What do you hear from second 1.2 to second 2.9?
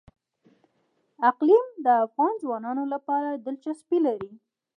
اقلیم د افغان ځوانانو